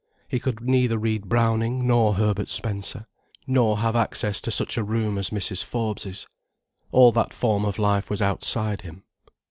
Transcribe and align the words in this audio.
He 0.27 0.39
could 0.39 0.61
neither 0.67 0.97
read 0.97 1.29
Browning 1.29 1.85
nor 1.85 2.15
Herbert 2.15 2.49
Spencer, 2.49 3.05
nor 3.45 3.77
have 3.77 3.95
access 3.95 4.41
to 4.41 4.49
such 4.49 4.75
a 4.75 4.83
room 4.83 5.15
as 5.19 5.29
Mrs. 5.29 5.63
Forbes's. 5.63 6.25
All 6.91 7.11
that 7.11 7.35
form 7.35 7.65
of 7.65 7.77
life 7.77 8.09
was 8.09 8.19
outside 8.19 8.81
him. 8.81 9.03